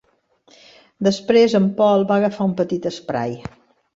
Després 1.07 1.53
en 1.59 1.69
Paul 1.81 2.05
va 2.11 2.17
agafar 2.21 2.47
un 2.53 2.57
petit 2.63 2.87
esprai. 2.93 3.37